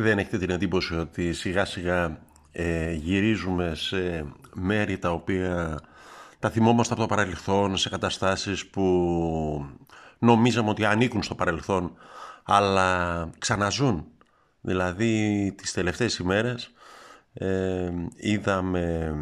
Δεν 0.00 0.18
έχετε 0.18 0.38
την 0.38 0.50
εντύπωση 0.50 0.94
ότι 0.94 1.32
σιγά 1.32 1.64
σιγά 1.64 2.18
ε, 2.52 2.92
γυρίζουμε 2.92 3.74
σε 3.74 4.26
μέρη 4.54 4.98
τα 4.98 5.10
οποία 5.10 5.80
τα 6.38 6.50
θυμόμαστε 6.50 6.92
από 6.92 7.02
το 7.02 7.08
παρελθόν, 7.08 7.76
σε 7.76 7.88
καταστάσεις 7.88 8.66
που 8.66 9.66
νομίζαμε 10.18 10.70
ότι 10.70 10.84
ανήκουν 10.84 11.22
στο 11.22 11.34
παρελθόν, 11.34 11.92
αλλά 12.42 13.30
ξαναζούν. 13.38 14.06
Δηλαδή 14.60 15.54
τις 15.56 15.72
τελευταίες 15.72 16.18
ημέρες 16.18 16.70
ε, 17.32 17.90
είδαμε 18.16 19.14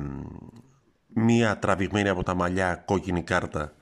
μία 1.07 1.59
τραβηγμένη 1.59 2.09
από 2.09 2.23
τα 2.23 2.35
μαλλιά 2.35 2.75
κόκκινη 2.75 3.23
κάρτα 3.23 3.73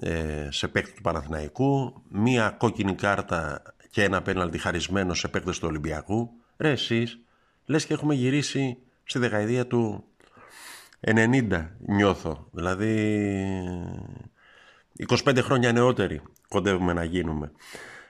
ε, 0.00 0.48
σε 0.50 0.68
παίκτη 0.68 0.92
του 0.92 1.02
Παναθηναϊκού, 1.02 2.02
μία 2.08 2.50
κόκκινη 2.50 2.94
κάρτα 2.94 3.62
και 3.96 4.02
ένα 4.02 4.22
πέναλτι 4.22 4.58
χαρισμένος 4.58 5.18
σε 5.18 5.28
παίκτες 5.28 5.58
του 5.58 5.68
Ολυμπιακού. 5.68 6.30
Ρε 6.56 6.70
εσείς, 6.70 7.18
λες 7.66 7.86
και 7.86 7.94
έχουμε 7.94 8.14
γυρίσει 8.14 8.78
στη 9.04 9.18
δεκαετία 9.18 9.66
του 9.66 10.04
90 11.00 11.66
νιώθω. 11.78 12.48
Δηλαδή 12.50 13.24
25 15.08 15.38
χρόνια 15.42 15.72
νεότεροι 15.72 16.22
κοντεύουμε 16.48 16.92
να 16.92 17.04
γίνουμε. 17.04 17.52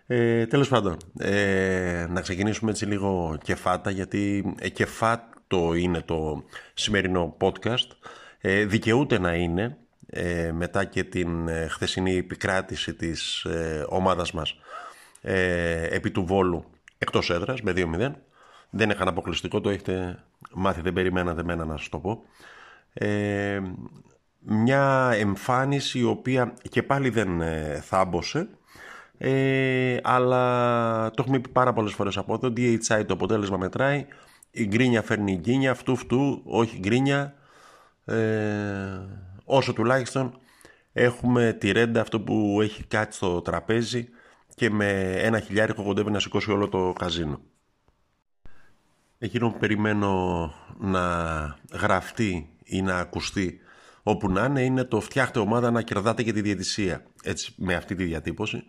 Ε, 0.07 0.47
τέλος 0.47 0.69
πάντων, 0.69 0.97
ε, 1.19 2.07
να 2.09 2.21
ξεκινήσουμε 2.21 2.71
έτσι 2.71 2.87
λίγο 2.87 3.39
κεφάτα 3.43 3.91
γιατί 3.91 4.55
ε, 4.59 4.69
κεφάτο 4.69 5.75
είναι 5.75 6.01
το 6.01 6.45
σημερινό 6.75 7.37
podcast. 7.41 7.89
Ε, 8.41 8.65
δικαιούται 8.65 9.19
να 9.19 9.35
είναι 9.35 9.77
ε, 10.07 10.53
μετά 10.53 10.85
και 10.85 11.05
την 11.05 11.49
ε, 11.49 11.67
χθεσινή 11.67 12.17
επικράτηση 12.17 12.95
της 12.95 13.45
ε, 13.45 13.87
ομάδας 13.89 14.33
μας 14.33 14.59
ε, 15.29 15.87
επί 15.95 16.11
του 16.11 16.25
Βόλου 16.25 16.65
εκτός 16.99 17.31
έδρας 17.31 17.63
με 17.63 17.73
2-0. 17.77 18.13
Δεν 18.71 18.91
είχαν 18.91 19.09
αποκλειστικό, 19.09 19.61
το 19.61 19.69
έχετε 19.69 20.25
μάθει, 20.55 20.81
δεν 20.81 20.93
περιμένατε 20.93 21.43
μένα 21.43 21.65
να 21.65 21.77
σας 21.77 21.89
το 21.89 21.99
πω. 21.99 22.23
Ε, 22.93 23.61
μια 24.39 25.11
εμφάνιση 25.15 25.99
η 25.99 26.05
οποία 26.05 26.55
και 26.71 26.83
πάλι 26.83 27.09
δεν 27.09 27.41
ε, 27.41 27.81
θάμπωσε 27.85 28.49
ε, 29.19 29.97
αλλά 30.03 31.11
το 31.11 31.23
έχουμε 31.23 31.39
πει 31.39 31.49
πάρα 31.49 31.73
πολλές 31.73 31.93
φορές 31.93 32.17
από 32.17 32.35
εδώ 32.35 32.49
DHI 32.57 33.05
το 33.07 33.15
αποτέλεσμα 33.15 33.57
μετράει 33.57 34.07
η 34.51 34.67
γκρίνια 34.67 35.03
φέρνει 35.03 35.37
γκίνια 35.37 35.71
αυτού 35.71 35.97
φτού 35.97 36.43
όχι 36.45 36.79
γκρίνια 36.79 37.35
ε, 38.05 38.17
όσο 39.45 39.73
τουλάχιστον 39.73 40.39
έχουμε 40.93 41.53
τη 41.53 41.73
ρέντα 41.73 42.01
αυτό 42.01 42.21
που 42.21 42.59
έχει 42.63 42.85
κάτι 42.85 43.15
στο 43.15 43.41
τραπέζι 43.41 44.09
και 44.57 44.71
με 44.71 45.13
ένα 45.13 45.41
χιλιάρικο 45.41 45.83
κοντεύει 45.83 46.11
να 46.11 46.21
σηκώσει 46.21 46.51
όλο 46.51 46.69
το 46.69 46.93
καζίνο. 46.99 47.41
Εκείνο 49.19 49.51
που 49.51 49.59
περιμένω 49.59 50.53
να 50.79 51.03
γραφτεί 51.73 52.49
ή 52.65 52.83
να 52.83 52.97
ακουστεί 52.97 53.61
όπου 54.03 54.31
να 54.31 54.45
είναι 54.45 54.63
είναι 54.63 54.85
το 54.85 55.01
φτιάχτε 55.01 55.39
ομάδα 55.39 55.71
να 55.71 55.83
κερδάτε 55.83 56.23
και 56.23 56.33
τη 56.33 56.41
διαιτησία. 56.41 57.03
Έτσι 57.23 57.55
με 57.57 57.75
αυτή 57.75 57.95
τη 57.95 58.05
διατύπωση. 58.05 58.65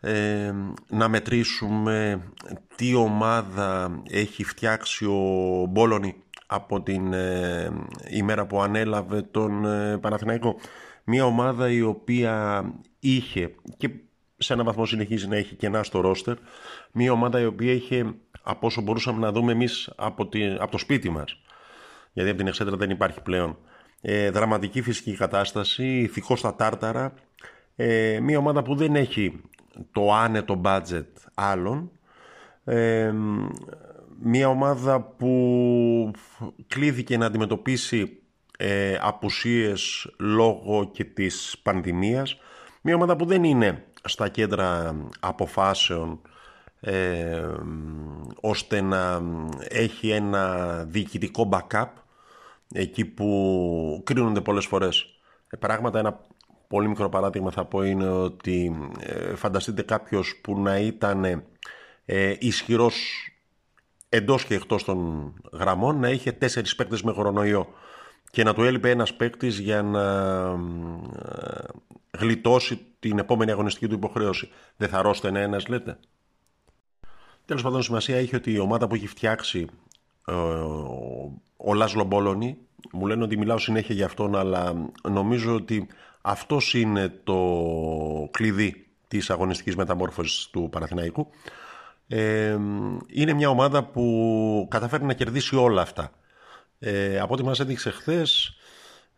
Ε, 0.00 0.52
να 0.88 1.08
μετρήσουμε 1.08 2.22
τι 2.74 2.94
ομάδα 2.94 4.02
έχει 4.10 4.44
φτιάξει 4.44 5.04
ο 5.04 5.66
Μπόλωνη 5.68 6.14
από 6.46 6.82
την 6.82 7.12
ε, 7.12 7.70
ημέρα 8.10 8.46
που 8.46 8.62
ανέλαβε 8.62 9.22
τον 9.22 9.64
ε, 9.64 9.98
Παναθηναϊκό. 9.98 10.56
Μια 11.04 11.24
ομάδα 11.24 11.70
η 11.70 11.82
οποία 11.82 12.64
είχε 13.00 13.54
και 13.76 13.90
σε 14.42 14.52
έναν 14.52 14.64
βαθμό 14.64 14.86
συνεχίζει 14.86 15.28
να 15.28 15.36
έχει 15.36 15.54
κενά 15.54 15.82
στο 15.82 16.00
ρόστερ. 16.00 16.36
Μια 16.92 17.12
ομάδα 17.12 17.40
η 17.40 17.44
οποία 17.44 17.72
είχε, 17.72 18.14
από 18.42 18.66
όσο 18.66 18.80
μπορούσαμε 18.80 19.18
να 19.18 19.32
δούμε 19.32 19.52
εμείς 19.52 19.90
από, 19.96 20.28
από 20.58 20.70
το 20.70 20.78
σπίτι 20.78 21.10
μας, 21.10 21.42
γιατί 22.12 22.28
από 22.28 22.38
την 22.38 22.46
Εξέτρα 22.46 22.76
δεν 22.76 22.90
υπάρχει 22.90 23.20
πλέον, 23.20 23.58
ε, 24.00 24.30
δραματική 24.30 24.82
φυσική 24.82 25.16
κατάσταση, 25.16 26.00
ηθικός 26.00 26.38
στα 26.38 26.54
τάρταρα, 26.54 27.14
ε, 27.76 28.20
μια 28.20 28.38
ομάδα 28.38 28.62
που 28.62 28.74
δεν 28.74 28.96
έχει 28.96 29.40
το 29.92 30.12
άνετο 30.12 30.60
budget 30.64 31.06
άλλων, 31.34 31.90
ε, 32.64 33.12
μια 34.22 34.48
ομάδα 34.48 35.00
που 35.00 36.10
κλείθηκε 36.66 37.16
να 37.16 37.26
αντιμετωπίσει 37.26 38.20
ε, 38.58 38.98
απουσίες 39.00 40.10
λόγω 40.18 40.90
και 40.92 41.04
της 41.04 41.56
πανδημίας, 41.62 42.38
μια 42.82 42.94
ομάδα 42.94 43.16
που 43.16 43.24
δεν 43.24 43.44
είναι 43.44 43.84
στα 44.04 44.28
κέντρα 44.28 44.96
αποφάσεων 45.20 46.20
ε, 46.80 47.54
ώστε 48.40 48.80
να 48.80 49.22
έχει 49.68 50.10
ένα 50.10 50.74
διοικητικό 50.84 51.48
backup 51.52 51.88
εκεί 52.72 53.04
που 53.04 54.02
κρίνονται 54.04 54.40
πολλές 54.40 54.66
φορές 54.66 55.06
ε, 55.50 55.56
πράγματα. 55.56 55.98
Ένα 55.98 56.20
πολύ 56.68 56.88
μικρό 56.88 57.08
παράδειγμα 57.08 57.50
θα 57.50 57.64
πω 57.64 57.82
είναι 57.82 58.08
ότι 58.08 58.88
ε, 59.00 59.34
φανταστείτε 59.34 59.82
κάποιος 59.82 60.40
που 60.42 60.60
να 60.60 60.78
ήταν 60.78 61.24
ε, 62.04 62.34
ισχυρός 62.38 63.26
εντός 64.08 64.44
και 64.44 64.54
εκτός 64.54 64.84
των 64.84 65.32
γραμμών 65.52 65.98
να 65.98 66.08
είχε 66.08 66.32
τέσσερις 66.32 66.74
παίκτες 66.74 67.02
με 67.02 67.12
κορονοϊό 67.12 67.74
και 68.30 68.44
να 68.44 68.54
του 68.54 68.62
έλειπε 68.62 68.90
ένας 68.90 69.14
παίκτης 69.14 69.58
για 69.58 69.82
να 69.82 70.02
ε, 70.40 71.64
γλιτώσει 72.18 72.80
την 72.98 73.18
επόμενη 73.18 73.50
αγωνιστική 73.50 73.88
του 73.88 73.94
υποχρέωση. 73.94 74.48
Δεν 74.76 74.88
θα 74.88 75.02
ρώστενε 75.02 75.40
ένας 75.40 75.68
λέτε. 75.68 75.98
Τέλος 77.44 77.62
πάντων 77.62 77.82
σημασία 77.82 78.16
έχει 78.16 78.36
ότι 78.36 78.52
η 78.52 78.58
ομάδα 78.58 78.86
που 78.86 78.94
έχει 78.94 79.06
φτιάξει 79.06 79.66
ε, 80.26 80.32
ο 81.56 81.74
Λάσλο 81.74 82.04
Μπόλωνη 82.04 82.58
μου 82.92 83.06
λένε 83.06 83.22
ότι 83.22 83.36
μιλάω 83.36 83.58
συνέχεια 83.58 83.94
για 83.94 84.06
αυτόν 84.06 84.36
αλλά 84.36 84.90
νομίζω 85.02 85.54
ότι 85.54 85.86
αυτός 86.20 86.74
είναι 86.74 87.20
το 87.24 87.38
κλειδί 88.30 88.86
της 89.08 89.30
αγωνιστικής 89.30 89.76
μεταμόρφωσης 89.76 90.46
του 90.46 90.68
Παναθηναϊκού. 90.70 91.30
Ε, 92.08 92.58
είναι 93.06 93.32
μια 93.32 93.48
ομάδα 93.48 93.84
που 93.84 94.66
καταφέρει 94.70 95.04
να 95.04 95.12
κερδίσει 95.12 95.56
όλα 95.56 95.82
αυτά. 95.82 96.12
Ε, 96.82 97.18
από 97.18 97.34
ό,τι 97.34 97.44
μας 97.44 97.60
έδειξε 97.60 97.90
χθες, 97.90 98.56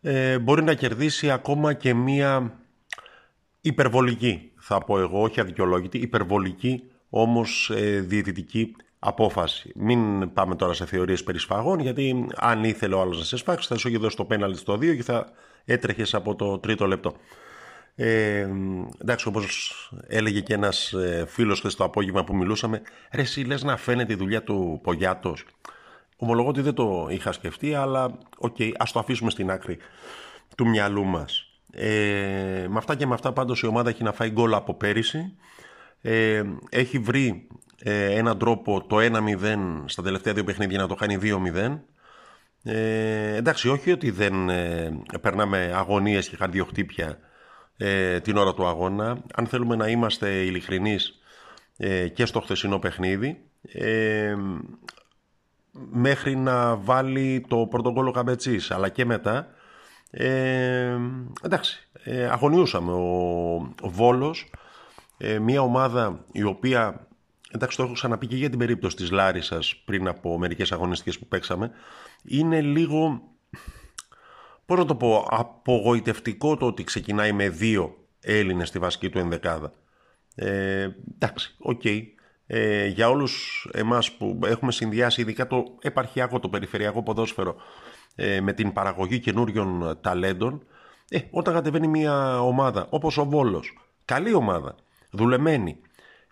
ε, 0.01 0.39
μπορεί 0.39 0.63
να 0.63 0.75
κερδίσει 0.75 1.31
ακόμα 1.31 1.73
και 1.73 1.95
μια 1.95 2.59
υπερβολική, 3.61 4.53
θα 4.59 4.79
πω 4.79 4.99
εγώ, 4.99 5.23
όχι 5.23 5.41
αδικαιολόγητη, 5.41 5.99
υπερβολική 5.99 6.83
όμως 7.11 7.71
ε, 7.75 8.01
διαιτητική 8.01 8.77
απόφαση. 8.99 9.73
Μην 9.75 10.33
πάμε 10.33 10.57
τώρα 10.57 10.73
σε 10.73 10.87
θεωρίες 10.87 11.23
περί 11.23 11.39
σφαγών, 11.39 11.81
γιατί 11.81 12.27
αν 12.37 12.65
ήθελε 12.65 12.95
ο 12.95 13.01
άλλος 13.01 13.19
να 13.19 13.25
σε 13.25 13.37
σφάξει 13.37 13.69
θα 13.69 13.77
σου 13.77 13.89
είχε 13.89 13.99
δώσει 13.99 14.17
το 14.17 14.25
πέναλτι 14.25 14.59
στο 14.59 14.75
2 14.75 14.97
και 14.97 15.03
θα 15.03 15.31
έτρεχες 15.65 16.15
από 16.15 16.35
το 16.35 16.59
τρίτο 16.59 16.87
λεπτό. 16.87 17.15
Ε, 17.95 18.49
εντάξει, 19.01 19.29
όπως 19.29 19.75
έλεγε 20.07 20.41
και 20.41 20.55
ένας 20.55 20.93
ε, 20.93 21.25
φίλος 21.29 21.59
χθες 21.59 21.75
το 21.75 21.85
απόγευμα 21.85 22.25
που 22.25 22.37
μιλούσαμε, 22.37 22.83
ρε 23.13 23.21
εσύ 23.21 23.41
λες 23.41 23.63
να 23.63 23.77
φαίνεται 23.77 24.13
η 24.13 24.17
δουλειά 24.17 24.43
του 24.43 24.81
Πογιάτος. 24.83 25.45
Ομολογώ 26.23 26.49
ότι 26.49 26.61
δεν 26.61 26.75
το 26.75 27.07
είχα 27.11 27.33
σκεφτεί, 27.33 27.75
αλλά 27.75 28.19
OK, 28.39 28.57
okay, 28.59 28.73
ας 28.79 28.93
το 28.93 28.99
αφήσουμε 28.99 29.31
στην 29.31 29.51
άκρη 29.51 29.79
του 30.57 30.69
μυαλού 30.69 31.05
μας. 31.05 31.61
Ε, 31.73 32.67
με 32.69 32.79
αυτά 32.79 32.95
και 32.95 33.07
με 33.07 33.15
αυτά 33.15 33.33
πάντως 33.33 33.63
η 33.63 33.67
ομάδα 33.67 33.91
έχει 33.91 34.03
να 34.03 34.13
φάει 34.13 34.31
γκολ 34.31 34.55
από 34.55 34.75
πέρυσι. 34.75 35.37
Ε, 36.01 36.43
έχει 36.71 36.99
βρει 36.99 37.47
ε, 37.79 38.15
έναν 38.15 38.39
τρόπο 38.39 38.87
το 38.87 38.97
1-0 39.01 39.83
στα 39.85 40.03
τελευταία 40.03 40.33
δύο 40.33 40.45
παιχνίδια 40.45 40.79
να 40.79 40.87
το 40.87 40.95
κάνει 40.95 41.19
2-0. 41.23 41.79
Ε, 42.63 43.37
εντάξει, 43.37 43.69
όχι 43.69 43.93
ότι 43.93 44.11
δεν 44.11 44.49
ε, 44.49 44.99
περνάμε 45.21 45.73
αγωνίες 45.75 46.29
και 46.29 46.37
καρδιοχτύπια 46.37 47.19
ε, 47.77 48.21
την 48.21 48.37
ώρα 48.37 48.55
του 48.55 48.67
αγώνα. 48.67 49.23
Αν 49.35 49.47
θέλουμε 49.47 49.77
να 49.77 49.89
είμαστε 49.89 50.31
ειλικρινείς 50.31 51.21
ε, 51.77 52.09
και 52.09 52.27
στο 52.27 52.41
χθεσινό 52.41 52.79
παιχνίδι, 52.79 53.43
ε, 53.63 54.35
μέχρι 55.73 56.37
να 56.37 56.77
βάλει 56.77 57.45
το 57.49 57.67
πρωτοκόλλο 57.67 58.11
Καμπετσής 58.11 58.71
αλλά 58.71 58.89
και 58.89 59.05
μετά 59.05 59.49
ε, 60.11 60.97
εντάξει 61.43 61.89
ε, 62.05 62.25
αγωνιούσαμε. 62.25 62.93
Ο, 62.93 63.55
ο 63.81 63.89
Βόλος 63.89 64.51
ε, 65.19 65.39
μια 65.39 65.61
ομάδα 65.61 66.25
η 66.33 66.43
οποία 66.43 67.07
εντάξει 67.51 67.77
το 67.77 67.83
έχω 67.83 67.93
ξαναπεί 67.93 68.27
και 68.27 68.37
για 68.37 68.51
την 68.51 68.59
περίπτωση 68.59 68.97
της 68.97 69.11
Λάρισας 69.11 69.83
πριν 69.85 70.09
από 70.09 70.39
μερικές 70.39 70.73
αγωνιστικές 70.73 71.19
που 71.19 71.27
παίξαμε 71.27 71.71
είναι 72.25 72.61
λίγο 72.61 73.23
πώς 74.67 74.79
να 74.79 74.85
το 74.85 74.95
πω 74.95 75.27
απογοητευτικό 75.31 76.57
το 76.57 76.67
ότι 76.67 76.85
ξεκινάει 76.85 77.33
με 77.33 77.49
δύο 77.49 77.97
Έλληνες 78.21 78.69
στη 78.69 78.79
βασική 78.79 79.11
του 79.11 79.19
ενδεκάδα. 79.19 79.73
Ε, 80.35 80.89
εντάξει, 81.15 81.55
OK. 81.59 81.81
okay 81.85 82.03
ε, 82.55 82.87
για 82.87 83.09
όλους 83.09 83.67
εμάς 83.73 84.13
που 84.13 84.39
έχουμε 84.45 84.73
συνδυάσει 84.73 85.21
ειδικά 85.21 85.47
το 85.47 85.65
επαρχιακό, 85.81 86.39
το 86.39 86.49
περιφερειακό 86.49 87.03
ποδόσφαιρο 87.03 87.57
ε, 88.15 88.41
με 88.41 88.53
την 88.53 88.73
παραγωγή 88.73 89.19
καινούριων 89.19 89.99
ταλέντων 90.01 90.63
ε, 91.09 91.19
όταν 91.31 91.55
κατεβαίνει 91.55 91.89
μια 91.89 92.41
ομάδα 92.41 92.87
όπως 92.91 93.19
ο 93.19 93.25
Βόλος 93.25 93.73
καλή 94.05 94.35
ομάδα, 94.35 94.75
δουλεμένη 95.11 95.77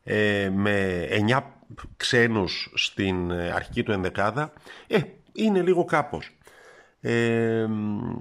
ε, 0.03 0.51
με 0.55 1.07
9 1.29 1.41
ξένους 1.97 2.73
στην 2.75 3.33
αρχική 3.33 3.83
του 3.83 3.93
ενδεκάδα, 3.93 4.53
ε, 4.87 4.99
είναι 5.33 5.63
λίγο 5.63 5.85
κάπως. 5.85 6.39
Ε, 7.01 7.67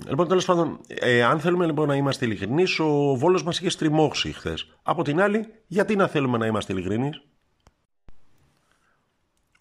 λοιπόν, 0.08 0.28
τέλος 0.28 0.46
πάντων, 0.46 0.80
ε, 0.88 1.24
αν 1.24 1.40
θέλουμε 1.40 1.66
λοιπόν 1.66 1.88
να 1.88 1.96
είμαστε 1.96 2.26
ειλικρινείς, 2.26 2.80
ο 2.80 3.16
Βόλος 3.16 3.44
μας 3.44 3.60
είχε 3.60 3.70
στριμώξει 3.70 4.32
χθες. 4.32 4.78
Από 4.84 5.04
την 5.04 5.22
άλλη, 5.22 5.48
γιατί 5.68 5.96
να 5.96 6.08
θέλουμε 6.08 6.38
να 6.38 6.46
είμαστε 6.46 6.74
ειλικρινείς; 6.74 7.22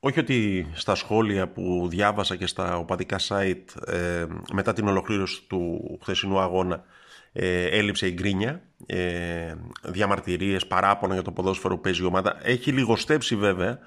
Όχι 0.00 0.18
ότι 0.20 0.66
στα 0.72 0.94
σχόλια 0.94 1.48
που 1.48 1.86
διάβασα 1.88 2.36
και 2.36 2.46
στα 2.46 2.76
οπαδικά 2.76 3.18
site 3.28 3.92
ε, 3.92 4.26
μετά 4.52 4.72
την 4.72 4.88
ολοκλήρωση 4.88 5.42
του 5.48 5.98
χθεσινού 6.02 6.38
αγώνα 6.38 6.84
ε, 7.32 7.64
έλειψε 7.64 8.06
η 8.06 8.12
γκρίνια, 8.12 8.62
ε, 8.86 9.54
διαμαρτυρίες, 9.82 10.66
παράπονα 10.66 11.14
για 11.14 11.22
το 11.22 11.32
ποδόσφαιρο 11.32 11.74
που 11.74 11.80
παίζει 11.80 12.02
η 12.02 12.06
ομάδα. 12.06 12.38
Έχει 12.42 12.72
λιγοστέψει 12.72 13.36
βέβαια 13.36 13.78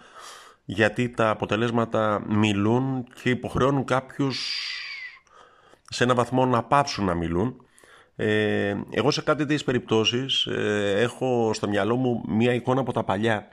γιατί 0.65 1.09
τα 1.09 1.29
αποτελέσματα 1.29 2.23
μιλούν 2.27 3.07
και 3.21 3.29
υποχρεώνουν 3.29 3.85
κάποιους 3.85 4.69
σε 5.89 6.03
ένα 6.03 6.13
βαθμό 6.13 6.45
να 6.45 6.63
πάψουν 6.63 7.05
να 7.05 7.13
μιλούν. 7.13 7.65
Ε, 8.15 8.75
εγώ 8.89 9.11
σε 9.11 9.21
κάτι 9.21 9.39
τέτοιες 9.39 9.63
περιπτώσεις 9.63 10.45
ε, 10.45 10.93
έχω 10.97 11.51
στο 11.53 11.67
μυαλό 11.67 11.95
μου 11.95 12.23
μία 12.27 12.53
εικόνα 12.53 12.81
από 12.81 12.93
τα 12.93 13.03
παλιά 13.03 13.47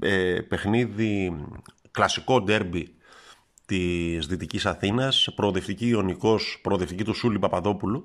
ε, 0.00 0.40
παιχνίδι 0.48 1.44
κλασικό 1.98 2.40
ντέρμπι 2.40 2.94
της 3.66 4.26
Δυτικής 4.26 4.66
Αθήνας, 4.66 5.28
προοδευτική 5.34 5.88
Ιωνικός, 5.88 6.58
προοδευτική 6.62 7.04
του 7.04 7.14
Σούλη 7.14 7.38
Παπαδόπουλου, 7.38 8.04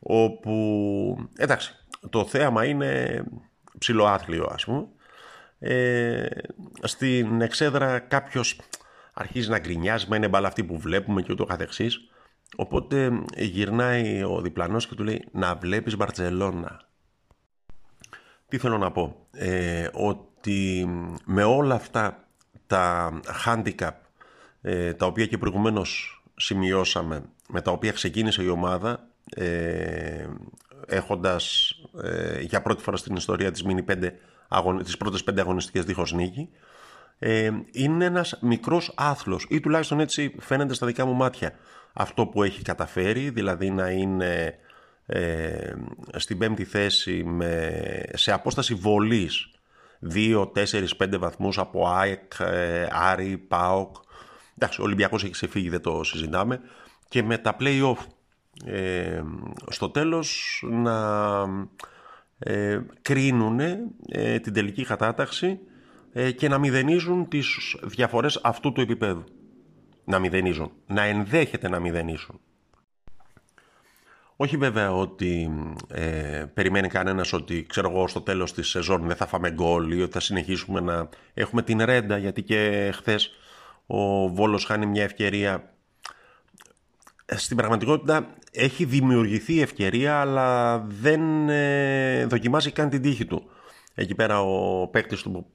όπου, 0.00 1.28
εντάξει, 1.36 1.74
το 2.10 2.24
θέαμα 2.24 2.64
είναι 2.64 3.24
ψηλοάθλιο 3.78 4.48
ας 4.50 4.64
πούμε. 4.64 4.86
Ε, 5.58 6.26
στην 6.82 7.40
εξέδρα 7.40 7.98
κάποιος 7.98 8.60
αρχίζει 9.12 9.50
να 9.50 9.58
γκρινιάζει, 9.58 10.06
μα 10.08 10.16
είναι 10.16 10.28
μπαλά 10.28 10.48
αυτή 10.48 10.64
που 10.64 10.78
βλέπουμε 10.78 11.22
και 11.22 11.32
ούτω 11.32 11.44
καθεξής. 11.44 11.98
Οπότε 12.56 13.22
γυρνάει 13.36 14.22
ο 14.22 14.40
διπλανός 14.40 14.86
και 14.86 14.94
του 14.94 15.04
λέει 15.04 15.24
να 15.32 15.54
βλέπεις 15.54 15.96
Μπαρτσελώνα. 15.96 16.80
Τι 18.48 18.58
θέλω 18.58 18.78
να 18.78 18.92
πω, 18.92 19.26
ε, 19.32 19.88
ότι 19.92 20.88
με 21.24 21.44
όλα 21.44 21.74
αυτά 21.74 22.23
τα 22.74 23.20
handicap 23.44 23.92
ε, 24.62 24.92
τα 24.92 25.06
οποία 25.06 25.26
και 25.26 25.38
προηγουμένως 25.38 26.22
σημειώσαμε, 26.36 27.22
με 27.48 27.60
τα 27.60 27.70
οποία 27.70 27.92
ξεκίνησε 27.92 28.42
η 28.42 28.48
ομάδα, 28.48 29.06
ε, 29.36 30.26
έχοντας 30.86 31.74
ε, 32.02 32.40
για 32.40 32.62
πρώτη 32.62 32.82
φορά 32.82 32.96
στην 32.96 33.16
ιστορία 33.16 33.50
της, 33.50 33.62
μίνι 33.62 33.84
5, 33.88 34.10
τις 34.84 34.96
πρώτες 34.96 35.24
πέντε 35.24 35.40
αγωνιστικές 35.40 35.84
δίχως 35.84 36.12
νίκη, 36.12 36.48
ε, 37.18 37.50
είναι 37.72 38.04
ένας 38.04 38.38
μικρός 38.40 38.92
άθλος 38.96 39.46
ή 39.50 39.60
τουλάχιστον 39.60 40.00
έτσι 40.00 40.34
φαίνεται 40.38 40.74
στα 40.74 40.86
δικά 40.86 41.04
μου 41.04 41.14
μάτια 41.14 41.52
αυτό 41.92 42.26
που 42.26 42.42
έχει 42.42 42.62
καταφέρει, 42.62 43.30
δηλαδή 43.30 43.70
να 43.70 43.90
είναι 43.90 44.58
ε, 45.06 45.72
στην 46.16 46.38
πέμπτη 46.38 46.64
θέση 46.64 47.24
με, 47.24 47.80
σε 48.12 48.32
απόσταση 48.32 48.74
βολής 48.74 49.53
2, 50.00 50.50
4, 50.54 50.96
5 50.98 51.18
βαθμούς 51.18 51.58
από 51.58 51.88
ΑΕΚ, 51.88 52.32
ε, 52.38 52.86
Άρη, 52.90 53.38
ΠΑΟΚ. 53.38 53.96
Εντάξει, 54.58 54.80
ο 54.80 54.84
Ολυμπιακός 54.84 55.22
έχει 55.22 55.32
ξεφύγει, 55.32 55.68
δεν 55.68 55.80
το 55.80 56.04
συζητάμε. 56.04 56.60
Και 57.08 57.22
με 57.22 57.38
τα 57.38 57.56
play-off 57.60 57.96
ε, 58.64 59.22
στο 59.68 59.90
τέλος 59.90 60.62
να 60.70 60.96
ε, 62.38 62.80
κρίνουν 63.02 63.60
ε, 64.08 64.38
την 64.38 64.52
τελική 64.52 64.84
κατάταξη 64.84 65.58
ε, 66.12 66.30
και 66.30 66.48
να 66.48 66.58
μηδενίζουν 66.58 67.28
τις 67.28 67.76
διαφορές 67.82 68.40
αυτού 68.42 68.72
του 68.72 68.80
επίπεδου. 68.80 69.24
Να 70.04 70.18
μηδενίζουν. 70.18 70.70
Να 70.86 71.02
ενδέχεται 71.02 71.68
να 71.68 71.80
μηδενίσουν. 71.80 72.40
Όχι 74.36 74.56
βέβαια 74.56 74.92
ότι 74.92 75.50
ε, 75.88 76.44
περιμένει 76.54 76.88
κανένας 76.88 77.32
ότι 77.32 77.66
ξέρω 77.68 77.90
εγώ 77.90 78.08
στο 78.08 78.20
τέλος 78.20 78.52
της 78.52 78.68
σεζόν 78.68 79.06
δεν 79.06 79.16
θα 79.16 79.26
φάμε 79.26 79.50
γκολ 79.50 79.92
ή 79.92 80.02
ότι 80.02 80.12
θα 80.12 80.20
συνεχίσουμε 80.20 80.80
να 80.80 81.08
έχουμε 81.34 81.62
την 81.62 81.82
ρέντα 81.84 82.18
γιατί 82.18 82.42
και 82.42 82.90
χθες 82.94 83.30
ο 83.86 84.28
Βόλος 84.28 84.64
χάνει 84.64 84.86
μια 84.86 85.02
ευκαιρία 85.02 85.74
στην 87.26 87.56
πραγματικότητα 87.56 88.34
έχει 88.50 88.84
δημιουργηθεί 88.84 89.60
ευκαιρία 89.60 90.20
αλλά 90.20 90.78
δεν 90.78 91.48
ε, 91.48 92.26
δοκιμάζει 92.26 92.70
καν 92.70 92.90
την 92.90 93.02
τύχη 93.02 93.24
του. 93.24 93.50
Εκεί 93.94 94.14
πέρα 94.14 94.40
ο 94.40 94.86
παίκτης 94.88 95.22
του 95.22 95.30
που 95.32 95.46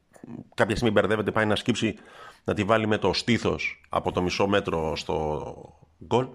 κάποια 0.55 0.75
στιγμή 0.75 0.93
μπερδεύεται 0.93 1.31
πάει 1.31 1.45
να 1.45 1.55
σκύψει 1.55 1.95
να 2.43 2.53
τη 2.53 2.63
βάλει 2.63 2.87
με 2.87 2.97
το 2.97 3.13
στήθος 3.13 3.81
από 3.89 4.11
το 4.11 4.21
μισό 4.21 4.47
μέτρο 4.47 4.95
στο 4.95 5.55
γκολ. 6.05 6.27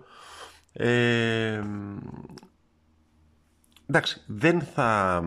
Ε, 0.77 1.63
εντάξει, 3.87 4.23
δεν 4.27 4.61
θα 4.61 5.23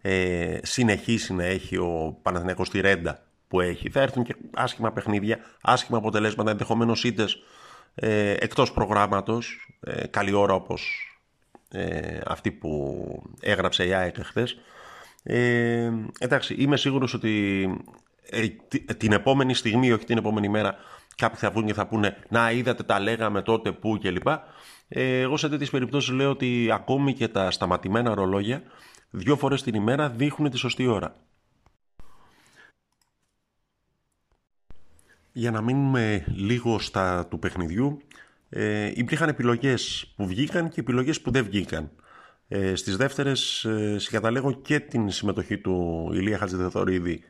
ε, 0.00 0.58
συνεχίσει 0.62 1.34
να 1.34 1.44
έχει 1.44 1.76
ο 1.76 2.18
Παναθηναϊκός 2.22 2.70
τη 2.70 2.80
ρέντα 2.80 3.22
που 3.48 3.60
έχει. 3.60 3.90
Θα 3.90 4.00
έρθουν 4.00 4.24
και 4.24 4.36
άσχημα 4.54 4.92
παιχνίδια, 4.92 5.38
άσχημα 5.62 5.98
αποτελέσματα, 5.98 6.50
ενδεχομένως 6.50 7.04
είτε 7.04 7.24
ε, 7.94 8.30
εκτός 8.30 8.72
προγράμματος, 8.72 9.68
ε, 9.80 10.06
καλή 10.06 10.32
ώρα 10.32 10.54
όπως 10.54 11.12
ε, 11.68 12.20
αυτή 12.26 12.50
που 12.50 13.22
έγραψε 13.40 13.86
η 13.86 13.92
ΑΕΚ 13.92 14.16
χθε. 14.22 14.46
Ε, 15.22 15.92
εντάξει, 16.18 16.54
είμαι 16.54 16.76
σίγουρος 16.76 17.14
ότι 17.14 17.64
ε, 18.30 18.46
την 18.94 19.12
επόμενη 19.12 19.54
στιγμή, 19.54 19.92
όχι 19.92 20.04
την 20.04 20.18
επόμενη 20.18 20.48
μέρα, 20.48 20.76
κάποιοι 21.16 21.38
θα 21.38 21.50
βγουν 21.50 21.66
και 21.66 21.74
θα 21.74 21.86
πούνε 21.86 22.16
«Να, 22.28 22.50
είδατε, 22.50 22.82
τα 22.82 23.00
λέγαμε 23.00 23.42
τότε, 23.42 23.72
πού» 23.72 23.98
κλπ. 23.98 24.26
Ε, 24.88 25.20
εγώ 25.20 25.36
σε 25.36 25.48
τέτοιες 25.48 25.70
περιπτώσεις 25.70 26.14
λέω 26.14 26.30
ότι 26.30 26.70
ακόμη 26.72 27.12
και 27.12 27.28
τα 27.28 27.50
σταματημένα 27.50 28.14
ρολόγια 28.14 28.62
δύο 29.10 29.36
φορές 29.36 29.62
την 29.62 29.74
ημέρα 29.74 30.10
δείχνουν 30.10 30.50
τη 30.50 30.56
σωστή 30.56 30.86
ώρα. 30.86 31.14
Για 35.32 35.50
να 35.50 35.60
μείνουμε 35.60 36.24
λίγο 36.28 36.78
στα 36.78 37.26
του 37.26 37.38
παιχνιδιού, 37.38 38.00
ε, 38.48 38.92
υπήρχαν 38.94 39.28
επιλογές 39.28 40.12
που 40.16 40.26
βγήκαν 40.26 40.68
και 40.68 40.80
επιλογές 40.80 41.20
που 41.20 41.30
δεν 41.30 41.44
βγήκαν. 41.44 41.90
Ε, 42.48 42.74
στις 42.74 42.96
δεύτερες 42.96 43.64
ε, 43.64 43.98
συγκαταλέγω 43.98 44.52
και 44.52 44.80
την 44.80 45.10
συμμετοχή 45.10 45.58
του 45.58 46.08
Ηλία 46.12 46.38
Χατζηδεθορίδη 46.38 47.22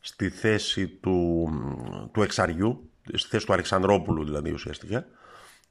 στη 0.00 0.28
θέση 0.28 0.88
του, 0.88 1.48
του 2.12 2.22
εξαριού, 2.22 2.90
στη 3.14 3.28
θέση 3.28 3.46
του 3.46 3.52
Αλεξανδρόπουλου 3.52 4.24
δηλαδή 4.24 4.50
ουσιαστικά. 4.50 5.06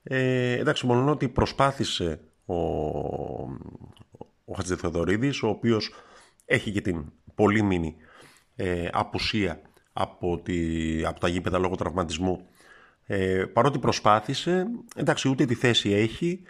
Ε, 0.03 0.51
εντάξει, 0.51 0.85
μόνο 0.85 1.11
ότι 1.11 1.27
προσπάθησε 1.29 2.19
ο, 2.45 2.55
ο 4.45 4.53
Χατζηθεοδωρίδης, 4.55 5.43
ο 5.43 5.47
οποίος 5.47 5.93
έχει 6.45 6.71
και 6.71 6.81
την 6.81 7.05
πολύ 7.35 7.61
μήνυ 7.61 7.95
ε, 8.55 8.87
απουσία 8.91 9.61
από, 9.93 10.39
τη, 10.39 11.05
από 11.05 11.19
τα 11.19 11.27
γήπεδα 11.27 11.57
λόγω 11.57 11.75
τραυματισμού. 11.75 12.47
Ε, 13.05 13.45
παρότι 13.53 13.79
προσπάθησε, 13.79 14.65
εντάξει, 14.95 15.29
ούτε 15.29 15.45
τη 15.45 15.53
θέση 15.53 15.91
έχει, 15.91 16.41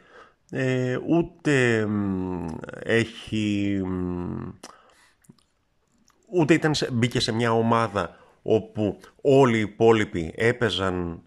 ε, 0.51 0.97
ούτε 1.07 1.87
έχει... 2.83 3.81
Ούτε 6.29 6.53
ήταν, 6.53 6.71
μπήκε 6.91 7.19
σε 7.19 7.31
μια 7.31 7.51
ομάδα 7.51 8.26
όπου 8.47 8.99
όλοι 9.21 9.57
οι 9.57 9.61
υπόλοιποι 9.61 10.33
έπαιζαν 10.35 11.21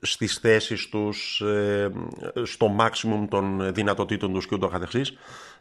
στις 0.00 0.38
θέσεις 0.38 0.88
τους, 0.88 1.40
ε, 1.40 1.90
στο 2.42 2.76
maximum 2.78 3.26
των 3.28 3.74
δυνατοτήτων 3.74 4.32
τους 4.32 4.46
και 4.46 4.54
ούτω 4.54 4.68
καθεξής. 4.68 5.12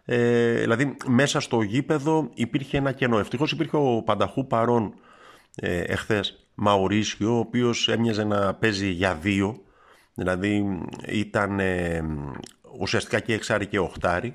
Ε, 0.06 0.60
δηλαδή 0.60 0.96
μέσα 1.06 1.40
στο 1.40 1.62
γήπεδο 1.62 2.30
υπήρχε 2.34 2.78
ένα 2.78 2.92
κενό. 2.92 3.20
Ευτυχώς 3.20 3.52
υπήρχε 3.52 3.76
ο 3.76 4.02
Πανταχού 4.06 4.48
παρόν 4.48 4.94
ε, 5.56 5.80
εχθές 5.80 6.48
Μαουρίσιο, 6.56 7.36
ο 7.36 7.40
οποίος 7.40 7.88
έμοιαζε 7.88 8.24
να 8.24 8.54
παίζει 8.54 8.90
για 8.90 9.16
δύο, 9.16 9.62
δηλαδή 10.14 10.80
ήταν 11.08 11.60
ε, 11.60 12.04
ουσιαστικά 12.80 13.20
και 13.20 13.34
εξάρι 13.34 13.66
και 13.66 13.80
οχτάρι. 13.80 14.34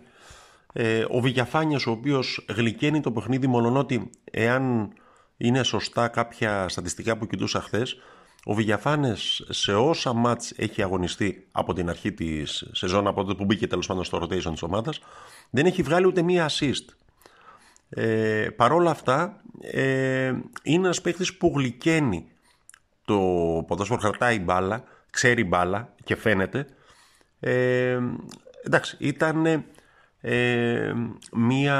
Ε, 0.72 1.04
ο 1.08 1.20
Βηγιαφάνιας 1.20 1.86
ο 1.86 1.90
οποίος 1.90 2.44
γλυκαίνει 2.54 3.00
το 3.00 3.12
παιχνίδι 3.12 3.46
μονονότι 3.46 4.10
εάν 4.30 4.92
είναι 5.36 5.62
σωστά 5.62 6.08
κάποια 6.08 6.68
στατιστικά 6.68 7.16
που 7.16 7.26
κοιτούσα 7.26 7.60
χθες 7.60 7.96
ο 8.44 8.54
Βηγιαφάνες 8.54 9.46
σε 9.48 9.74
όσα 9.74 10.12
μάτς 10.12 10.52
έχει 10.56 10.82
αγωνιστεί 10.82 11.48
από 11.52 11.72
την 11.72 11.88
αρχή 11.88 12.12
της 12.12 12.68
σεζόν, 12.72 13.06
από 13.06 13.22
τότε 13.22 13.34
που 13.34 13.44
μπήκε 13.44 13.66
τέλος 13.66 13.86
πάντων 13.86 14.04
στο 14.04 14.18
rotation 14.22 14.50
της 14.52 14.62
ομάδας, 14.62 15.00
δεν 15.50 15.66
έχει 15.66 15.82
βγάλει 15.82 16.06
ούτε 16.06 16.22
μία 16.22 16.50
assist. 16.50 16.84
Ε, 17.88 18.48
παρόλα 18.56 18.90
αυτά, 18.90 19.42
ε, 19.60 20.32
είναι 20.62 20.84
ένας 20.84 21.00
παίχτης 21.00 21.36
που 21.36 21.52
γλυκαίνει 21.56 22.26
το 23.04 23.18
ποδόσφαιρο, 23.66 24.00
κρατάει 24.00 24.40
μπάλα, 24.40 24.84
ξέρει 25.10 25.44
μπάλα 25.44 25.94
και 26.04 26.16
φαίνεται. 26.16 26.66
Ε, 27.40 27.98
εντάξει, 28.64 28.96
ήταν 29.00 29.64
ε, 30.20 30.92
μία 31.32 31.78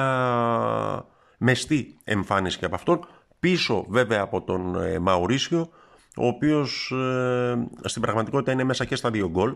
μεστή 1.39 1.99
εμφάνιση 2.05 2.59
και 2.59 2.65
από 2.65 2.75
αυτόν. 2.75 3.09
Πίσω 3.45 3.85
βέβαια 3.89 4.21
από 4.21 4.43
τον 4.43 4.83
ε, 4.83 4.99
Μαουρίσιο 4.99 5.71
ο 6.17 6.27
οποίος 6.27 6.91
ε, 6.91 7.67
στην 7.85 8.03
πραγματικότητα 8.03 8.53
είναι 8.53 8.65
μέσα 8.65 8.85
και 8.85 8.97
στα 8.97 9.11
δύο 9.11 9.29
γκολ 9.29 9.55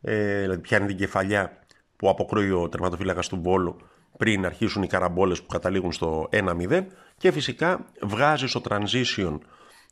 ε, 0.00 0.40
δηλαδή 0.40 0.60
πιάνει 0.60 0.86
την 0.86 0.96
κεφαλιά 0.96 1.58
που 1.96 2.08
αποκρούει 2.08 2.50
ο 2.50 2.68
τερματοφύλακας 2.68 3.28
του 3.28 3.40
Βόλου 3.42 3.76
πριν 4.16 4.46
αρχίσουν 4.46 4.82
οι 4.82 4.86
καραμπόλες 4.86 5.40
που 5.40 5.46
καταλήγουν 5.46 5.92
στο 5.92 6.28
1-0 6.32 6.84
και 7.16 7.32
φυσικά 7.32 7.86
βγάζει 8.00 8.46
στο 8.46 8.60
transition 8.68 9.38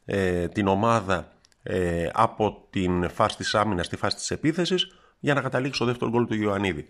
ε, 0.04 0.48
την 0.48 0.66
ομάδα 0.66 1.32
ε, 1.62 2.08
από 2.12 2.66
την 2.70 3.10
φάση 3.10 3.36
της 3.36 3.54
άμυνας 3.54 3.86
στη 3.86 3.96
φάση 3.96 4.16
της 4.16 4.30
επίθεσης 4.30 4.96
για 5.18 5.34
να 5.34 5.40
καταλήξει 5.40 5.76
στο 5.76 5.84
δεύτερο 5.84 6.10
γκολ 6.10 6.26
του 6.26 6.34
Ιωαννίδη. 6.34 6.86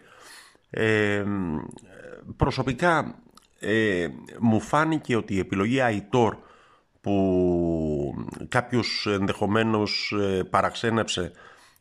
Ε, 0.71 1.25
προσωπικά 2.37 3.23
ε, 3.63 4.09
μου 4.41 4.61
φάνηκε 4.61 5.17
ότι 5.17 5.35
η 5.35 5.39
επιλογή 5.39 5.81
Αϊτόρ 5.81 6.37
που 7.01 8.15
κάποιος 8.49 9.07
ενδεχομένως 9.11 10.15
ε, 10.21 10.43
παραξένεψε 10.51 11.33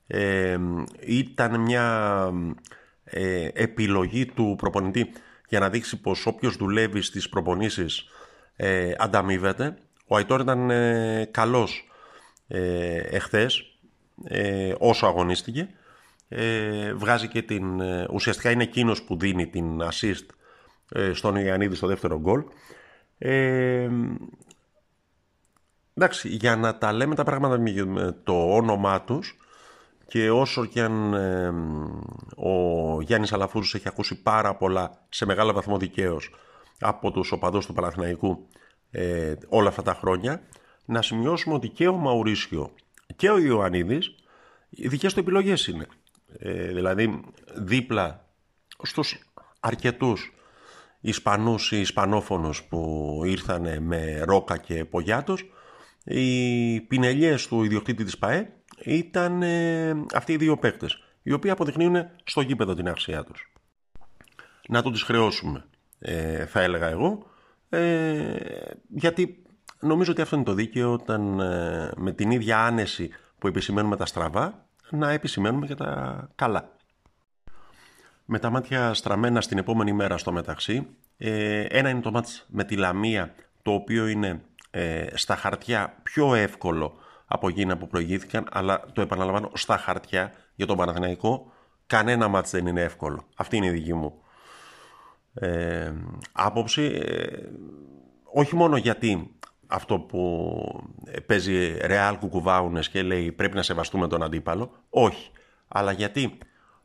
ε, 0.07 0.57
ήταν 1.05 1.59
μια 1.59 2.29
ε, 3.03 3.47
επιλογή 3.53 4.25
του 4.25 4.55
προπονητή 4.57 5.11
για 5.51 5.59
να 5.59 5.69
δείξει 5.69 6.01
πως 6.01 6.25
όποιος 6.25 6.55
δουλεύει 6.55 7.01
στις 7.01 7.29
προπονήσεις 7.29 8.05
ε, 8.55 8.93
ανταμείβεται. 8.97 9.77
Ο 10.07 10.15
Αϊτόρ 10.15 10.41
ήταν 10.41 10.69
ε, 10.69 11.29
καλός 11.31 11.89
ε, 12.47 12.97
εχθές 12.97 13.65
όσο 14.77 15.05
αγωνίστηκε. 15.05 15.69
βγάζει 16.95 17.27
και 17.27 17.41
την, 17.41 17.81
ουσιαστικά 18.11 18.51
είναι 18.51 18.63
εκείνος 18.63 19.03
που 19.03 19.17
δίνει 19.17 19.47
την 19.47 19.81
assist 19.81 20.25
στον 21.13 21.35
Ιωαννίδη 21.35 21.75
στο 21.75 21.87
δεύτερο 21.87 22.19
γκολ. 22.19 22.43
εντάξει, 25.93 26.29
για 26.29 26.55
να 26.55 26.77
τα 26.77 26.93
λέμε 26.93 27.15
τα 27.15 27.23
πράγματα 27.23 27.59
με 27.85 28.15
το 28.23 28.55
όνομά 28.55 29.01
τους 29.01 29.35
και 30.07 30.31
όσο 30.31 30.65
και 30.65 30.81
αν 30.81 31.13
ο 32.35 33.01
Γιάννης 33.01 33.33
Αλαφούρος 33.33 33.75
έχει 33.75 33.87
ακούσει 33.87 34.21
πάρα 34.21 34.55
πολλά 34.55 35.05
σε 35.09 35.25
μεγάλο 35.25 35.53
βαθμό 35.53 35.77
δικαίως 35.77 36.29
από 36.79 37.11
τους 37.11 37.31
οπαδούς 37.31 37.65
του 37.65 37.73
Παναθηναϊκού 37.73 38.47
ε, 38.91 39.33
όλα 39.47 39.69
αυτά 39.69 39.81
τα 39.81 39.93
χρόνια 39.93 40.41
να 40.85 41.01
σημειώσουμε 41.01 41.55
ότι 41.55 41.67
και 41.69 41.87
ο 41.87 41.95
Μαουρίσιο 41.95 42.73
και 43.15 43.29
ο 43.29 43.37
Ιωαννίδης 43.37 44.15
οι 44.69 44.87
δικές 44.87 45.13
του 45.13 45.19
επιλογές 45.19 45.67
είναι 45.67 45.87
ε, 46.39 46.67
δηλαδή 46.67 47.23
δίπλα 47.55 48.25
στους 48.83 49.19
αρκετούς 49.59 50.33
Ισπανούς 51.01 51.71
ή 51.71 51.79
Ισπανόφωνους 51.79 52.63
που 52.63 53.21
ήρθαν 53.25 53.83
με 53.83 54.21
Ρόκα 54.23 54.57
και 54.57 54.85
Πογιάτος 54.85 55.45
οι 56.03 56.81
πινελιές 56.81 57.47
του 57.47 57.63
ιδιοκτήτη 57.63 58.03
της 58.03 58.17
ΠαΕ 58.17 58.53
ήταν 58.83 59.41
ε, 59.41 60.03
αυτοί 60.13 60.33
οι 60.33 60.37
δύο 60.37 60.57
παίκτες, 60.57 61.03
οι 61.21 61.31
οποίοι 61.31 61.51
αποδεικνύουν 61.51 61.95
στο 62.23 62.41
γήπεδο 62.41 62.73
την 62.73 62.87
αξία 62.87 63.23
τους. 63.23 63.51
Να 64.67 64.81
το 64.81 64.91
τις 64.91 65.01
χρεώσουμε, 65.01 65.65
ε, 65.99 66.45
θα 66.45 66.61
έλεγα 66.61 66.87
εγώ, 66.87 67.25
ε, 67.69 68.35
γιατί 68.87 69.43
νομίζω 69.79 70.11
ότι 70.11 70.21
αυτό 70.21 70.35
είναι 70.35 70.45
το 70.45 70.53
δίκαιο 70.53 70.91
όταν 70.91 71.39
ε, 71.39 71.91
με 71.95 72.11
την 72.11 72.31
ίδια 72.31 72.65
άνεση 72.65 73.09
που 73.37 73.47
επισημαίνουμε 73.47 73.95
τα 73.95 74.05
στραβά, 74.05 74.67
να 74.89 75.11
επισημαίνουμε 75.11 75.67
και 75.67 75.75
τα 75.75 76.29
καλά. 76.35 76.75
Με 78.33 78.39
τα 78.39 78.49
μάτια 78.49 78.93
στραμμένα 78.93 79.41
στην 79.41 79.57
επόμενη 79.57 79.93
μέρα 79.93 80.17
στο 80.17 80.31
μεταξύ, 80.31 80.87
ένα 81.67 81.89
είναι 81.89 82.01
το 82.01 82.11
μάτς 82.11 82.45
με 82.49 82.63
τη 82.63 82.75
Λαμία, 82.75 83.33
το 83.61 83.71
οποίο 83.71 84.07
είναι 84.07 84.41
στα 85.13 85.35
χαρτιά 85.35 85.97
πιο 86.03 86.35
εύκολο 86.35 86.93
από 87.25 87.47
εκείνα 87.47 87.77
που 87.77 87.87
προηγήθηκαν, 87.87 88.47
αλλά 88.51 88.85
το 88.93 89.01
επαναλαμβάνω 89.01 89.51
στα 89.53 89.77
χαρτιά 89.77 90.31
για 90.55 90.65
τον 90.65 90.77
Παναθηναϊκό 90.77 91.51
κανένα 91.87 92.27
μάτς 92.27 92.51
δεν 92.51 92.67
είναι 92.67 92.81
εύκολο. 92.81 93.27
Αυτή 93.35 93.57
είναι 93.57 93.65
η 93.65 93.69
δική 93.69 93.93
μου 93.93 94.21
ε, 95.33 95.93
άποψη. 96.31 96.83
Ε, 96.83 97.27
όχι 98.23 98.55
μόνο 98.55 98.77
γιατί 98.77 99.35
αυτό 99.67 99.99
που 99.99 100.53
παίζει 101.25 101.77
ρεάλ 101.77 102.17
κουκουβάουνες 102.17 102.89
και 102.89 103.01
λέει 103.01 103.31
πρέπει 103.31 103.55
να 103.55 103.61
σεβαστούμε 103.61 104.07
τον 104.07 104.23
αντίπαλο, 104.23 104.71
όχι. 104.89 105.31
Αλλά 105.67 105.91
γιατί 105.91 106.37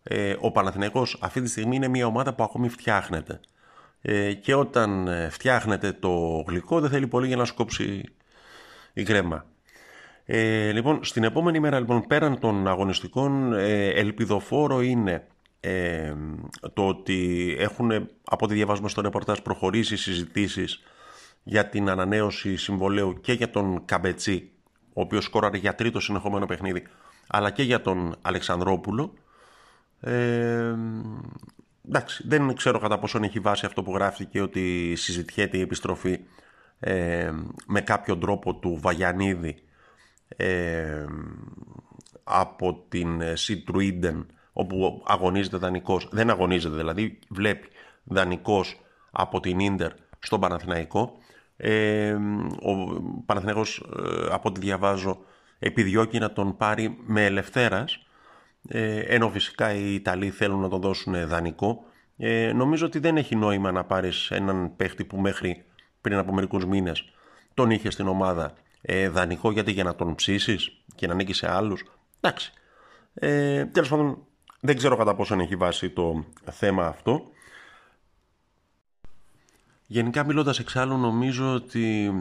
ε, 0.08 0.36
ο 0.40 0.50
Παναθηναϊκός 0.50 1.18
αυτή 1.20 1.40
τη 1.42 1.48
στιγμή 1.48 1.76
είναι 1.76 1.88
μια 1.88 2.06
ομάδα 2.06 2.34
που 2.34 2.42
ακόμη 2.42 2.68
φτιάχνεται. 2.68 3.40
Ε, 4.02 4.32
και 4.32 4.54
όταν 4.54 5.08
ε, 5.08 5.28
φτιάχνεται 5.30 5.92
το 5.92 6.44
γλυκό 6.48 6.80
δεν 6.80 6.90
θέλει 6.90 7.06
πολύ 7.06 7.26
για 7.26 7.36
να 7.36 7.44
σκόψει 7.44 8.04
η 8.92 9.02
κρέμα. 9.02 9.46
Ε, 10.24 10.72
λοιπόν, 10.72 11.04
στην 11.04 11.24
επόμενη 11.24 11.60
μέρα, 11.60 11.78
λοιπόν, 11.78 12.06
πέραν 12.06 12.38
των 12.38 12.68
αγωνιστικών, 12.68 13.52
ε, 13.52 13.88
ελπιδοφόρο 13.88 14.80
είναι 14.80 15.26
ε, 15.60 16.14
το 16.72 16.86
ότι 16.86 17.54
έχουν, 17.58 17.90
από 18.24 18.44
ό,τι 18.44 18.54
διαβάζουμε 18.54 18.88
στο 18.88 19.00
ρεπορτάζ, 19.00 19.38
προχωρήσει 19.38 19.96
συζητήσεις 19.96 20.82
για 21.42 21.68
την 21.68 21.88
ανανέωση 21.88 22.56
συμβολέου 22.56 23.20
και 23.20 23.32
για 23.32 23.50
τον 23.50 23.84
Καμπετσί, 23.84 24.50
ο 24.92 25.00
οποίος 25.00 25.24
σκόραρε 25.24 25.56
για 25.56 25.74
τρίτο 25.74 26.00
συνεχόμενο 26.00 26.46
παιχνίδι, 26.46 26.82
αλλά 27.26 27.50
και 27.50 27.62
για 27.62 27.80
τον 27.80 28.16
Αλεξανδρόπουλο. 28.22 29.12
Ε, 30.06 30.74
εντάξει, 31.88 32.24
δεν 32.26 32.54
ξέρω 32.54 32.78
κατά 32.78 32.98
πόσον 32.98 33.22
έχει 33.22 33.40
βάσει 33.40 33.66
αυτό 33.66 33.82
που 33.82 33.94
γράφτηκε 33.94 34.40
ότι 34.40 34.94
συζητιέται 34.96 35.56
η 35.56 35.60
επιστροφή 35.60 36.18
ε, 36.80 37.32
με 37.66 37.80
κάποιο 37.80 38.18
τρόπο 38.18 38.54
του 38.54 38.78
Βαγιανίδη 38.80 39.56
από 42.24 42.84
την 42.88 43.36
Σιτρουίντεν 43.36 44.26
όπου 44.52 45.02
αγωνίζεται 45.06 45.56
δανεικός, 45.56 46.08
δεν 46.12 46.30
αγωνίζεται 46.30 46.76
δηλαδή, 46.76 47.18
βλέπει 47.28 47.68
δανεικός 48.04 48.80
από 49.10 49.40
την 49.40 49.58
Ίντερ 49.58 49.90
στον 50.18 50.40
Παναθηναϊκό. 50.40 51.12
ο 52.62 53.00
Παναθηναϊκός, 53.26 53.78
ε, 53.78 54.26
από 54.30 54.48
ό,τι 54.48 54.60
διαβάζω, 54.60 55.18
επιδιώκει 55.58 56.18
να 56.18 56.32
τον 56.32 56.56
πάρει 56.56 56.98
με 57.06 57.24
ελευθέρας, 57.24 58.05
ε, 58.68 58.98
ενώ 58.98 59.30
φυσικά 59.30 59.74
οι 59.74 59.94
Ιταλοί 59.94 60.30
θέλουν 60.30 60.60
να 60.60 60.68
τον 60.68 60.80
δώσουν 60.80 61.28
δανεικό. 61.28 61.84
Ε, 62.16 62.52
νομίζω 62.52 62.86
ότι 62.86 62.98
δεν 62.98 63.16
έχει 63.16 63.36
νόημα 63.36 63.72
να 63.72 63.84
πάρεις 63.84 64.30
έναν 64.30 64.76
παίχτη 64.76 65.04
που 65.04 65.16
μέχρι 65.18 65.64
πριν 66.00 66.18
από 66.18 66.32
μερικούς 66.32 66.66
μήνες 66.66 67.04
τον 67.54 67.70
είχε 67.70 67.90
στην 67.90 68.06
ομάδα 68.06 68.54
ε, 68.80 69.08
δανεικό 69.08 69.50
γιατί 69.50 69.72
για 69.72 69.84
να 69.84 69.94
τον 69.94 70.14
ψήσεις 70.14 70.70
και 70.94 71.06
να 71.06 71.12
ανήκει 71.12 71.32
σε 71.32 71.50
άλλους. 71.50 71.84
Εντάξει. 72.20 72.52
Ε, 73.14 73.64
Τέλος 73.64 73.88
πάντων, 73.88 74.26
δεν 74.60 74.76
ξέρω 74.76 74.96
κατά 74.96 75.14
πόσο 75.14 75.40
έχει 75.40 75.56
βάσει 75.56 75.90
το 75.90 76.24
θέμα 76.50 76.86
αυτό. 76.86 77.30
Γενικά 79.86 80.24
μιλώντας 80.24 80.58
εξάλλου 80.58 80.96
νομίζω 80.96 81.52
ότι 81.54 82.12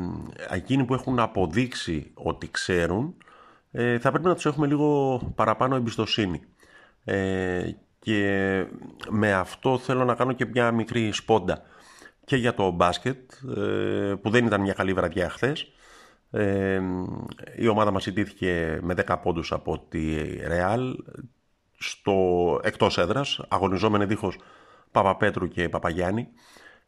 εκείνοι 0.49 0.83
που 0.83 0.93
έχουν 0.93 1.19
αποδείξει 1.19 2.11
ότι 2.13 2.51
ξέρουν 2.51 3.15
ε, 3.77 3.99
θα 3.99 4.11
πρέπει 4.11 4.27
να 4.27 4.35
τους 4.35 4.45
έχουμε 4.45 4.67
λίγο 4.67 5.19
παραπάνω 5.35 5.75
εμπιστοσύνη. 5.75 6.41
Ε, 7.03 7.69
και 7.99 8.65
με 9.09 9.33
αυτό 9.33 9.77
θέλω 9.77 10.05
να 10.05 10.15
κάνω 10.15 10.33
και 10.33 10.45
μια 10.45 10.71
μικρή 10.71 11.11
σπόντα 11.11 11.61
και 12.25 12.35
για 12.35 12.53
το 12.53 12.71
μπάσκετ 12.71 13.31
ε, 13.57 14.13
που 14.21 14.29
δεν 14.29 14.45
ήταν 14.45 14.61
μια 14.61 14.73
καλή 14.73 14.93
βραδιά 14.93 15.29
χθες 15.29 15.71
ε, 16.31 16.81
η 17.57 17.67
ομάδα 17.67 17.91
μας 17.91 18.05
ιτήθηκε 18.05 18.79
με 18.81 18.93
10 19.07 19.15
πόντους 19.21 19.51
από 19.51 19.79
τη 19.89 20.15
Ρεάλ 20.47 20.95
στο 21.77 22.13
εκτός 22.63 22.97
έδρας, 22.97 23.41
αγωνιζόμενη 23.47 24.05
δίχως 24.05 24.37
Παπαπέτρου 24.91 25.47
και 25.47 25.69
Παπαγιάννη 25.69 26.27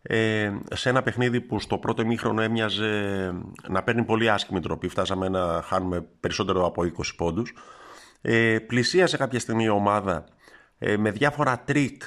ε, 0.10 0.52
σε 0.74 0.90
ένα 0.90 1.02
παιχνίδι 1.02 1.42
που 1.42 1.60
στο 1.60 1.78
πρώτο 1.78 2.06
μήχρονο 2.06 2.42
έμοιαζε 2.42 3.32
να 3.68 3.84
παίρνει 3.84 4.04
πολύ 4.04 4.30
άσχημη 4.30 4.60
τροπή. 4.60 4.88
Φτάσαμε 4.88 5.30
να 5.30 5.62
χάνουμε 5.62 6.02
περισσότερο 6.20 6.66
από 6.66 6.82
20 6.82 6.88
πόντους. 7.18 7.54
Ε, 8.22 8.60
πλησίασε 8.60 9.18
κάποια 9.18 9.40
στιγμή 9.40 9.64
η 9.64 9.70
ομάδα 9.70 10.26
ε, 10.78 10.98
με 10.98 11.12
διάφορα 11.12 11.60
τρικ 11.60 12.02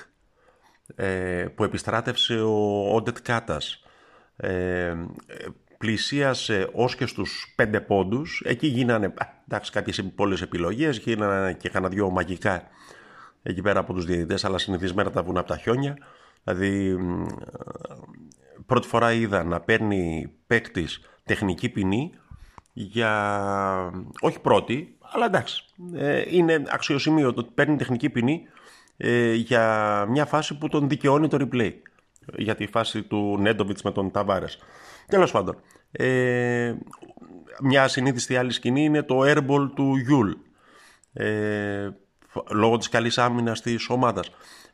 ε, 0.94 1.46
που 1.54 1.64
επιστράτευσε 1.64 2.40
ο 2.40 2.94
Όντεντ 2.94 3.16
Κάτας. 3.22 3.82
Ε, 4.36 4.94
πλησίασε 5.78 6.68
ως 6.72 6.94
και 6.94 7.06
στους 7.06 7.52
πέντε 7.56 7.80
πόντους. 7.80 8.42
Εκεί 8.44 8.66
γίνανε 8.66 9.14
εντάξει, 9.48 9.72
κάποιες 9.72 10.04
πολλές 10.14 10.42
επιλογές, 10.42 10.98
γίνανε 10.98 11.52
και 11.52 11.68
κανένα 11.68 11.92
δυο 11.92 12.10
μαγικά 12.10 12.62
εκεί 13.42 13.62
πέρα 13.62 13.80
από 13.80 13.92
τους 13.92 14.04
διαιτητές, 14.04 14.44
αλλά 14.44 14.58
συνηθισμένα 14.58 15.10
τα 15.10 15.22
βουνά 15.22 15.40
από 15.40 15.48
τα 15.48 15.56
χιόνια. 15.56 15.98
Δηλαδή, 16.44 16.96
πρώτη 18.66 18.88
φορά 18.88 19.12
είδα 19.12 19.44
να 19.44 19.60
παίρνει 19.60 20.32
παίκτης 20.46 21.00
τεχνική 21.24 21.68
ποινή 21.68 22.12
για. 22.72 23.92
Όχι 24.20 24.40
πρώτη, 24.40 24.96
αλλά 25.00 25.26
εντάξει. 25.26 25.64
Ε, 25.94 26.22
είναι 26.36 26.62
αξιοσημείωτο 26.68 27.40
ότι 27.40 27.50
παίρνει 27.54 27.76
τεχνική 27.76 28.10
ποινή 28.10 28.42
ε, 28.96 29.32
για 29.32 30.06
μια 30.08 30.26
φάση 30.26 30.58
που 30.58 30.68
τον 30.68 30.88
δικαιώνει 30.88 31.28
το 31.28 31.36
replay. 31.40 31.72
Για 32.36 32.54
τη 32.54 32.66
φάση 32.66 33.02
του 33.02 33.36
Νέντοβιτς 33.40 33.82
με 33.82 33.92
τον 33.92 34.10
Ταβάρες. 34.10 34.58
Τέλος 35.06 35.30
πάντων, 35.30 35.56
Ε, 35.92 36.74
μια 37.62 37.88
συνήθιστη 37.88 38.36
άλλη 38.36 38.52
σκηνή 38.52 38.84
είναι 38.84 39.02
το 39.02 39.20
airball 39.20 39.70
του 39.74 39.96
Γιούλ. 39.96 40.32
Ε, 41.12 41.90
λόγω 42.50 42.76
της 42.76 42.88
καλής 42.88 43.18
άμυνας 43.18 43.60
της 43.60 43.88
ομάδας. 43.88 44.30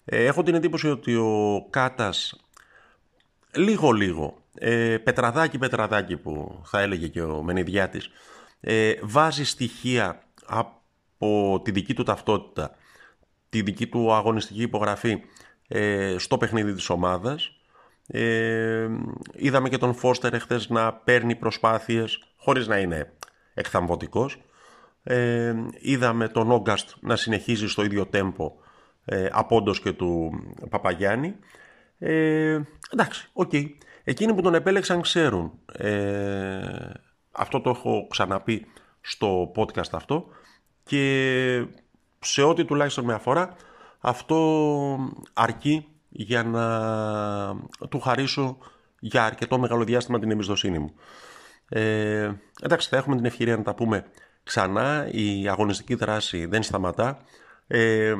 Ε, 0.08 0.24
έχω 0.24 0.42
την 0.42 0.54
εντύπωση 0.54 0.88
ότι 0.88 1.14
ο 1.14 1.66
Κάτας 1.70 2.40
λίγο 3.54 3.90
λίγο, 3.90 4.42
ε, 4.54 4.96
πετραδάκι 4.98 5.58
πετραδάκι 5.58 6.16
που 6.16 6.62
θα 6.64 6.80
έλεγε 6.80 7.08
και 7.08 7.22
ο 7.22 7.42
Μενιδιάτης, 7.42 8.10
ε, 8.60 8.94
βάζει 9.02 9.44
στοιχεία 9.44 10.22
από 10.46 11.60
τη 11.64 11.70
δική 11.70 11.94
του 11.94 12.02
ταυτότητα, 12.02 12.70
τη 13.48 13.62
δική 13.62 13.86
του 13.86 14.12
αγωνιστική 14.12 14.62
υπογραφή 14.62 15.20
ε, 15.68 16.14
στο 16.18 16.38
παιχνίδι 16.38 16.72
της 16.72 16.88
ομάδας. 16.88 17.50
Ε, 18.06 18.88
είδαμε 19.32 19.68
και 19.68 19.78
τον 19.78 19.94
Φώστερ 19.94 20.34
εχθές 20.34 20.68
να 20.68 20.92
παίρνει 20.92 21.34
προσπάθειες 21.34 22.22
χωρίς 22.36 22.66
να 22.66 22.78
είναι 22.78 23.12
εκθαμβωτικός. 23.54 24.40
Ε, 25.02 25.54
είδαμε 25.78 26.28
τον 26.28 26.50
Όγκαστ 26.50 26.94
να 27.00 27.16
συνεχίζει 27.16 27.68
στο 27.68 27.84
ίδιο 27.84 28.06
τέμπο 28.06 28.52
ε, 29.08 29.28
απόντος 29.32 29.80
και 29.80 29.92
του 29.92 30.32
Παπαγιάννη. 30.70 31.36
Ε, 31.98 32.60
εντάξει, 32.92 33.28
OK. 33.32 33.50
Okay. 33.52 33.64
Εκείνοι 34.04 34.34
που 34.34 34.42
τον 34.42 34.54
επέλεξαν 34.54 35.00
ξέρουν. 35.00 35.52
Ε, 35.72 36.60
αυτό 37.32 37.60
το 37.60 37.70
έχω 37.70 38.06
ξαναπεί 38.10 38.66
στο 39.00 39.52
podcast 39.56 39.92
αυτό 39.92 40.26
και 40.84 41.66
σε 42.20 42.42
ό,τι 42.42 42.64
τουλάχιστον 42.64 43.04
με 43.04 43.14
αφορά 43.14 43.56
αυτό 44.00 44.98
αρκεί 45.32 45.88
για 46.08 46.42
να 46.42 46.66
του 47.88 48.00
χαρίσω 48.00 48.58
για 48.98 49.24
αρκετό 49.24 49.58
μεγάλο 49.58 49.84
διάστημα 49.84 50.18
την 50.18 50.30
εμπιστοσύνη 50.30 50.78
μου. 50.78 50.94
Ε, 51.68 52.32
εντάξει, 52.62 52.88
θα 52.88 52.96
έχουμε 52.96 53.16
την 53.16 53.24
ευκαιρία 53.24 53.56
να 53.56 53.62
τα 53.62 53.74
πούμε 53.74 54.04
ξανά. 54.42 55.08
Η 55.10 55.48
αγωνιστική 55.48 55.94
δράση 55.94 56.46
δεν 56.46 56.62
σταματά. 56.62 57.18
Ε, 57.66 58.14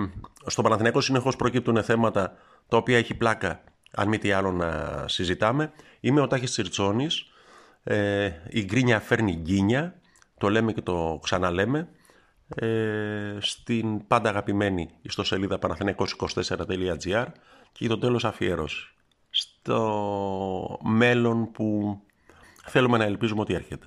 στο 0.46 0.62
Παναθηναϊκό 0.62 1.00
συνεχώς 1.00 1.36
προκύπτουν 1.36 1.82
θέματα 1.82 2.36
τα 2.68 2.76
οποία 2.76 2.98
έχει 2.98 3.14
πλάκα 3.14 3.64
αν 3.90 4.08
μη 4.08 4.18
τι 4.18 4.32
άλλο 4.32 4.52
να 4.52 5.04
συζητάμε. 5.08 5.72
Είμαι 6.00 6.20
ο 6.20 6.26
Τάχης 6.26 6.50
Τσιρτσόνης. 6.50 7.24
Ε, 7.82 8.30
η 8.48 8.64
γκρίνια 8.64 9.00
φέρνει 9.00 9.32
γκίνια. 9.32 10.00
Το 10.38 10.50
λέμε 10.50 10.72
και 10.72 10.82
το 10.82 11.18
ξαναλέμε. 11.22 11.88
Ε, 12.54 13.36
στην 13.40 14.06
πάντα 14.06 14.28
αγαπημένη 14.28 14.88
ιστοσελίδα 15.02 15.58
παναθηναϊκός24.gr 15.58 17.26
και 17.72 17.84
για 17.84 17.88
το 17.88 17.98
τέλος 17.98 18.24
αφιέρωση 18.24 18.90
στο 19.30 20.78
μέλλον 20.82 21.52
που 21.52 21.98
θέλουμε 22.64 22.98
να 22.98 23.04
ελπίζουμε 23.04 23.40
ότι 23.40 23.54
έρχεται. 23.54 23.86